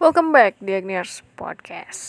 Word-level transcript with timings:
Welcome 0.00 0.32
back 0.32 0.56
di 0.64 0.72
Agniars 0.72 1.20
Podcast. 1.36 2.00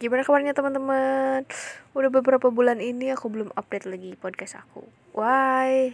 Gimana 0.00 0.24
kabarnya 0.24 0.56
teman-teman? 0.56 1.44
Udah 1.92 2.08
beberapa 2.08 2.48
bulan 2.48 2.80
ini 2.80 3.12
aku 3.12 3.28
belum 3.28 3.52
update 3.52 3.92
lagi 3.92 4.16
podcast 4.16 4.64
aku. 4.64 4.88
Why? 5.12 5.92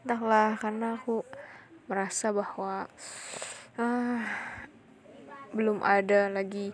Entahlah 0.00 0.56
karena 0.56 0.96
aku 0.96 1.28
merasa 1.92 2.32
bahwa 2.32 2.88
uh, 3.76 4.24
Belum 5.52 5.84
ada 5.84 6.32
lagi 6.32 6.72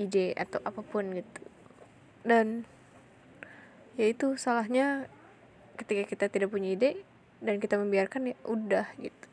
ide 0.00 0.32
atau 0.32 0.56
apa 0.64 0.80
pun 0.80 1.04
gitu. 1.12 1.44
Dan 2.24 2.64
ya 4.00 4.16
itu 4.16 4.40
salahnya 4.40 5.12
ketika 5.76 6.08
kita 6.08 6.32
tidak 6.32 6.48
punya 6.48 6.72
ide 6.72 7.04
dan 7.44 7.60
kita 7.60 7.76
membiarkan 7.76 8.32
ya 8.32 8.36
udah 8.48 8.88
gitu. 8.96 9.28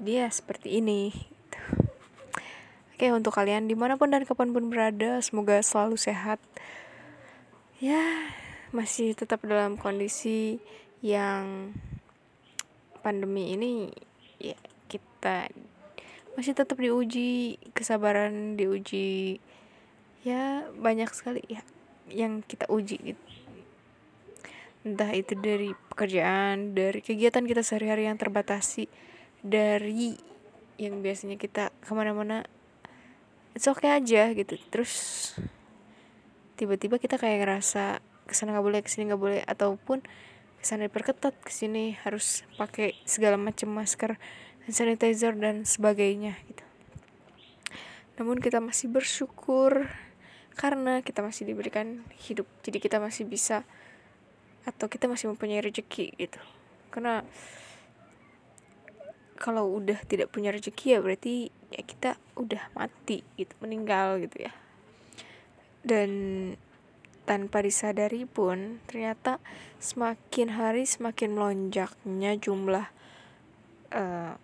Jadi 0.00 0.12
ya 0.16 0.32
seperti 0.32 0.80
ini 0.80 1.33
Oke 2.94 3.10
untuk 3.10 3.34
kalian 3.34 3.66
di 3.66 3.74
mana 3.74 3.98
pun 3.98 4.14
dan 4.14 4.22
kapan 4.22 4.54
pun 4.54 4.70
berada 4.70 5.18
semoga 5.18 5.58
selalu 5.58 5.98
sehat. 5.98 6.38
Ya 7.82 8.30
masih 8.70 9.18
tetap 9.18 9.42
dalam 9.42 9.74
kondisi 9.74 10.62
yang 11.02 11.74
pandemi 13.02 13.58
ini 13.58 13.90
ya 14.38 14.54
kita 14.86 15.50
masih 16.38 16.54
tetap 16.54 16.78
diuji 16.78 17.58
kesabaran 17.74 18.54
diuji 18.54 19.42
ya 20.22 20.62
banyak 20.78 21.10
sekali 21.10 21.42
ya 21.50 21.66
yang 22.06 22.46
kita 22.46 22.70
uji 22.70 23.10
gitu. 23.10 23.24
Entah 24.86 25.10
itu 25.10 25.34
dari 25.34 25.74
pekerjaan 25.90 26.78
dari 26.78 27.02
kegiatan 27.02 27.42
kita 27.42 27.66
sehari-hari 27.66 28.06
yang 28.06 28.22
terbatasi 28.22 28.86
dari 29.42 30.14
yang 30.78 31.02
biasanya 31.02 31.34
kita 31.34 31.74
ke 31.82 31.90
mana-mana 31.90 32.46
it's 33.54 33.70
okay 33.70 33.94
aja 33.94 34.34
gitu. 34.34 34.58
Terus 34.68 34.92
tiba-tiba 36.58 36.98
kita 36.98 37.16
kayak 37.16 37.46
ngerasa 37.46 38.02
ke 38.26 38.34
sana 38.34 38.54
nggak 38.54 38.66
boleh 38.66 38.80
ke 38.82 38.90
sini 38.90 39.10
nggak 39.10 39.22
boleh 39.22 39.40
ataupun 39.46 40.02
ke 40.58 40.64
sana 40.64 40.88
diperketat 40.88 41.34
ke 41.44 41.52
sini 41.52 41.94
harus 42.02 42.42
pakai 42.56 42.96
segala 43.04 43.36
macam 43.36 43.70
masker 43.70 44.16
hand 44.64 44.74
sanitizer 44.74 45.36
dan 45.36 45.68
sebagainya 45.68 46.34
gitu. 46.48 46.64
Namun 48.16 48.38
kita 48.40 48.62
masih 48.62 48.88
bersyukur 48.88 49.90
karena 50.54 51.02
kita 51.02 51.20
masih 51.20 51.50
diberikan 51.50 52.06
hidup. 52.14 52.46
Jadi 52.62 52.78
kita 52.78 53.02
masih 53.02 53.26
bisa 53.26 53.66
atau 54.64 54.88
kita 54.88 55.10
masih 55.10 55.28
mempunyai 55.28 55.60
rezeki 55.60 56.16
gitu. 56.16 56.40
Karena 56.88 57.26
kalau 59.38 59.66
udah 59.78 59.98
tidak 60.06 60.30
punya 60.30 60.54
rezeki 60.54 60.96
ya 60.96 61.00
berarti 61.02 61.50
ya 61.74 61.82
kita 61.82 62.10
udah 62.38 62.70
mati 62.78 63.26
gitu 63.34 63.54
meninggal 63.58 64.22
gitu 64.22 64.46
ya 64.46 64.52
dan 65.84 66.10
tanpa 67.24 67.64
disadari 67.64 68.28
pun 68.28 68.84
ternyata 68.84 69.40
semakin 69.80 70.56
hari 70.56 70.84
semakin 70.84 71.36
melonjaknya 71.36 72.36
jumlah 72.36 72.88
uh, 73.92 74.36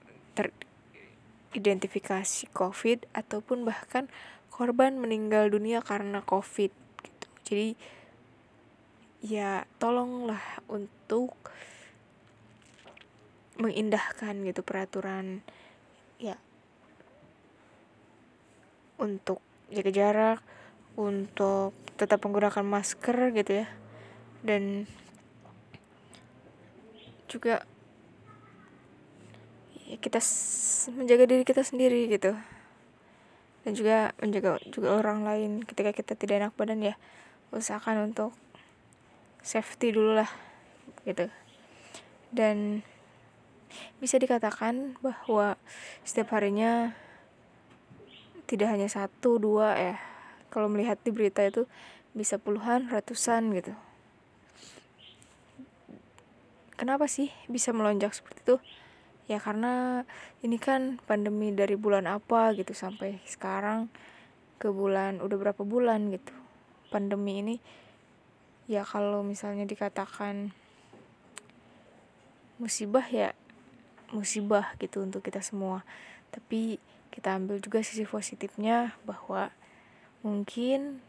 teridentifikasi 1.52 2.48
COVID 2.52 3.08
ataupun 3.12 3.68
bahkan 3.68 4.08
korban 4.48 4.96
meninggal 5.00 5.48
dunia 5.48 5.80
karena 5.80 6.20
COVID 6.24 6.72
gitu. 7.04 7.26
Jadi 7.48 7.70
ya 9.20 9.68
tolonglah 9.76 10.40
untuk 10.68 11.36
mengindahkan 13.60 14.40
gitu 14.48 14.64
peraturan 14.64 15.44
ya 16.16 16.40
untuk 18.96 19.44
jaga 19.68 19.92
jarak 19.92 20.38
untuk 20.96 21.76
tetap 22.00 22.24
menggunakan 22.24 22.64
masker 22.64 23.32
gitu 23.36 23.64
ya. 23.64 23.66
Dan 24.40 24.88
juga 27.28 27.62
ya 29.86 29.96
kita 30.00 30.18
menjaga 30.96 31.24
diri 31.28 31.44
kita 31.44 31.62
sendiri 31.64 32.08
gitu. 32.08 32.32
Dan 33.64 33.72
juga 33.76 34.16
menjaga 34.20 34.56
juga 34.72 34.96
orang 34.96 35.24
lain 35.24 35.50
ketika 35.64 35.92
kita 35.92 36.16
tidak 36.16 36.40
enak 36.40 36.52
badan 36.56 36.80
ya 36.80 36.94
usahakan 37.52 38.12
untuk 38.12 38.32
safety 39.44 39.92
dulu 39.92 40.16
lah 40.20 40.30
gitu. 41.04 41.28
Dan 42.32 42.84
bisa 44.00 44.16
dikatakan 44.16 44.96
bahwa 45.04 45.60
setiap 46.02 46.32
harinya 46.32 46.96
tidak 48.48 48.72
hanya 48.72 48.88
satu 48.88 49.36
dua 49.36 49.76
ya. 49.76 49.96
Kalau 50.50 50.66
melihat 50.66 50.98
di 51.04 51.12
berita 51.14 51.44
itu 51.44 51.68
bisa 52.16 52.40
puluhan 52.40 52.90
ratusan 52.90 53.54
gitu. 53.54 53.76
Kenapa 56.74 57.06
sih 57.06 57.28
bisa 57.46 57.70
melonjak 57.76 58.16
seperti 58.16 58.40
itu? 58.40 58.56
Ya 59.30 59.38
karena 59.38 60.02
ini 60.42 60.58
kan 60.58 60.98
pandemi 61.06 61.54
dari 61.54 61.78
bulan 61.78 62.08
apa 62.10 62.50
gitu 62.58 62.74
sampai 62.74 63.22
sekarang 63.28 63.86
ke 64.58 64.72
bulan 64.72 65.22
udah 65.22 65.36
berapa 65.38 65.62
bulan 65.62 66.10
gitu 66.10 66.34
pandemi 66.90 67.44
ini. 67.44 67.56
Ya 68.66 68.82
kalau 68.82 69.22
misalnya 69.22 69.68
dikatakan 69.68 70.50
musibah 72.58 73.06
ya 73.06 73.36
musibah 74.14 74.74
gitu 74.78 75.02
untuk 75.02 75.26
kita 75.26 75.42
semua. 75.42 75.82
Tapi 76.30 76.78
kita 77.10 77.34
ambil 77.34 77.58
juga 77.58 77.82
sisi 77.82 78.06
positifnya 78.06 78.94
bahwa 79.02 79.50
mungkin 80.22 81.02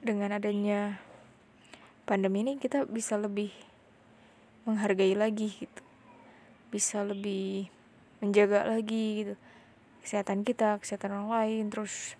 dengan 0.00 0.36
adanya 0.38 1.02
pandemi 2.08 2.46
ini 2.46 2.56
kita 2.56 2.88
bisa 2.88 3.20
lebih 3.20 3.52
menghargai 4.64 5.12
lagi 5.18 5.52
gitu. 5.52 5.82
Bisa 6.68 7.04
lebih 7.04 7.68
menjaga 8.18 8.66
lagi 8.66 9.24
gitu 9.24 9.34
kesehatan 10.02 10.40
kita 10.40 10.80
kesehatan 10.80 11.12
orang 11.14 11.30
lain 11.30 11.64
terus 11.68 12.16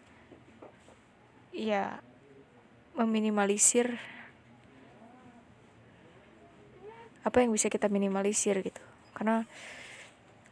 ya 1.57 2.05
meminimalisir 2.95 3.97
apa 7.29 7.45
yang 7.45 7.53
bisa 7.53 7.69
kita 7.69 7.93
minimalisir 7.93 8.57
gitu. 8.65 8.81
Karena 9.13 9.45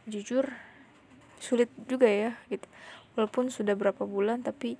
jujur 0.05 0.45
sulit 1.41 1.73
juga 1.89 2.05
ya 2.05 2.37
gitu. 2.53 2.69
Walaupun 3.17 3.49
sudah 3.49 3.73
berapa 3.73 4.05
bulan 4.05 4.45
tapi 4.45 4.77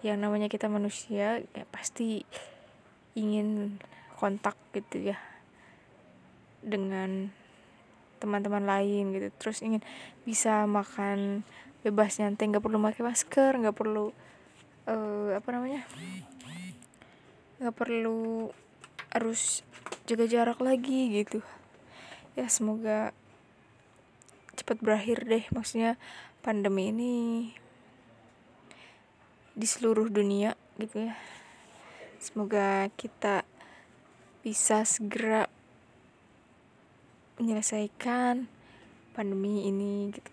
yang 0.00 0.20
namanya 0.24 0.48
kita 0.48 0.72
manusia 0.72 1.44
ya 1.44 1.64
pasti 1.68 2.24
ingin 3.16 3.80
kontak 4.16 4.56
gitu 4.72 5.12
ya 5.12 5.20
dengan 6.64 7.28
teman-teman 8.16 8.64
lain 8.64 9.12
gitu. 9.12 9.28
Terus 9.36 9.60
ingin 9.60 9.84
bisa 10.24 10.64
makan 10.64 11.44
bebas 11.86 12.18
nyantai 12.18 12.50
nggak 12.50 12.64
perlu 12.66 12.82
pakai 12.82 13.02
masker 13.06 13.52
nggak 13.62 13.76
perlu 13.78 14.10
uh, 14.90 15.30
apa 15.38 15.48
namanya 15.54 15.86
nggak 17.62 17.76
perlu 17.78 18.50
harus 19.16 19.64
jaga 20.04 20.28
jarak 20.28 20.60
lagi 20.60 21.08
gitu. 21.24 21.40
Ya 22.36 22.52
semoga 22.52 23.16
cepat 24.52 24.84
berakhir 24.84 25.24
deh 25.24 25.44
maksudnya 25.56 25.96
pandemi 26.44 26.92
ini 26.92 27.14
di 29.56 29.64
seluruh 29.64 30.12
dunia 30.12 30.52
gitu 30.76 31.08
ya. 31.08 31.16
Semoga 32.20 32.92
kita 32.92 33.48
bisa 34.44 34.84
segera 34.84 35.48
menyelesaikan 37.40 38.44
pandemi 39.16 39.64
ini 39.64 40.12
gitu. 40.12 40.32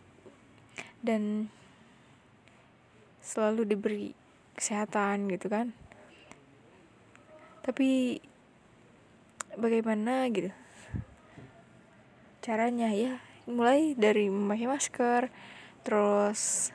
Dan 0.99 1.47
selalu 3.23 3.63
diberi 3.63 4.11
kesehatan 4.59 5.31
gitu 5.31 5.47
kan. 5.47 5.71
Tapi 7.63 8.19
bagaimana 9.57 10.27
gitu. 10.31 10.51
Caranya 12.43 12.91
ya 12.91 13.19
mulai 13.47 13.95
dari 13.95 14.31
memakai 14.31 14.67
masker 14.67 15.21
terus 15.83 16.71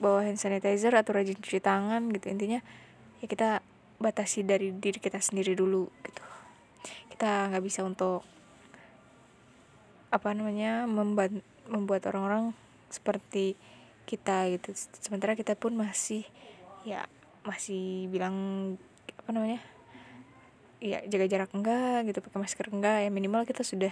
bawa 0.00 0.24
hand 0.24 0.40
sanitizer 0.40 0.94
atau 0.94 1.12
rajin 1.16 1.38
cuci 1.38 1.60
tangan 1.60 2.08
gitu. 2.14 2.30
Intinya 2.30 2.60
ya 3.20 3.26
kita 3.26 3.60
batasi 3.98 4.46
dari 4.46 4.70
diri 4.72 5.02
kita 5.02 5.18
sendiri 5.18 5.58
dulu 5.58 5.90
gitu. 6.06 6.22
Kita 7.12 7.50
nggak 7.50 7.64
bisa 7.64 7.82
untuk 7.82 8.22
apa 10.08 10.32
namanya 10.32 10.88
membuat 10.88 11.34
membuat 11.68 12.08
orang-orang 12.08 12.56
seperti 12.88 13.58
kita 14.08 14.48
gitu. 14.56 14.72
Sementara 15.04 15.36
kita 15.36 15.52
pun 15.52 15.76
masih 15.76 16.24
ya 16.86 17.04
masih 17.44 18.08
bilang 18.08 18.34
apa 19.20 19.30
namanya 19.36 19.60
ya 20.78 21.02
jaga 21.10 21.26
jarak 21.26 21.50
enggak 21.54 22.06
gitu 22.06 22.18
pakai 22.22 22.38
masker 22.38 22.66
enggak 22.70 22.98
ya 23.02 23.10
minimal 23.10 23.42
kita 23.42 23.66
sudah 23.66 23.90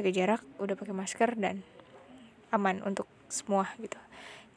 jaga 0.00 0.10
jarak 0.12 0.42
udah 0.56 0.76
pakai 0.76 0.96
masker 0.96 1.36
dan 1.36 1.60
aman 2.52 2.80
untuk 2.84 3.08
semua 3.28 3.68
gitu. 3.80 3.98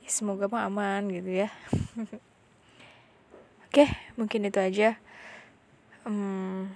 Ya 0.03 0.09
semoga 0.11 0.47
mah 0.47 0.67
aman 0.67 1.09
gitu 1.11 1.45
ya. 1.45 1.49
Oke 3.67 3.85
mungkin 4.15 4.47
itu 4.47 4.59
aja. 4.59 4.95
Hmm, 6.07 6.73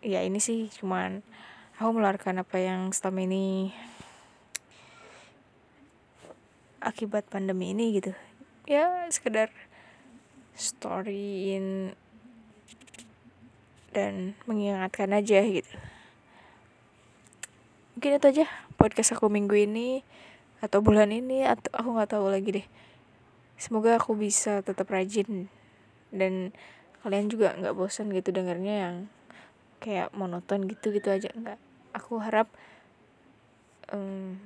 ya 0.00 0.22
ini 0.22 0.38
sih 0.38 0.70
cuman 0.78 1.20
aku 1.76 1.90
meluarkan 1.92 2.40
apa 2.40 2.56
yang 2.62 2.94
selama 2.94 3.26
ini 3.26 3.74
akibat 6.78 7.26
pandemi 7.26 7.74
ini 7.74 7.98
gitu. 7.98 8.14
Ya 8.70 9.10
sekedar 9.10 9.50
storyin 10.54 11.92
dan 13.96 14.36
mengingatkan 14.44 15.08
aja 15.16 15.40
gitu. 15.40 15.72
Mungkin 17.96 18.20
itu 18.20 18.26
aja 18.28 18.46
podcast 18.76 19.16
aku 19.16 19.32
minggu 19.32 19.56
ini 19.56 20.04
atau 20.60 20.84
bulan 20.84 21.08
ini 21.08 21.48
atau 21.48 21.72
aku 21.72 21.88
nggak 21.96 22.12
tahu 22.12 22.28
lagi 22.28 22.60
deh. 22.60 22.66
Semoga 23.56 23.96
aku 23.96 24.12
bisa 24.12 24.60
tetap 24.60 24.92
rajin 24.92 25.48
dan 26.12 26.52
kalian 27.00 27.32
juga 27.32 27.56
nggak 27.56 27.72
bosan 27.72 28.12
gitu 28.12 28.36
dengarnya 28.36 28.74
yang 28.84 28.96
kayak 29.80 30.12
monoton 30.12 30.68
gitu 30.68 30.92
gitu 30.92 31.08
aja. 31.08 31.32
Nggak. 31.32 31.56
Aku 31.96 32.20
harap 32.20 32.52
um, 33.88 34.36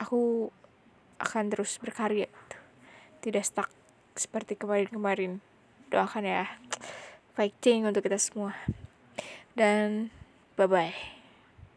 aku 0.00 0.48
akan 1.20 1.52
terus 1.52 1.76
berkarya 1.76 2.32
tidak 3.20 3.44
stuck 3.44 3.68
seperti 4.16 4.56
kemarin-kemarin. 4.56 5.44
Doakan 5.92 6.24
ya 6.24 6.48
fighting 7.34 7.88
untuk 7.88 8.04
kita 8.04 8.20
semua. 8.20 8.56
Dan 9.52 10.08
bye 10.56 10.68
bye 10.68 11.21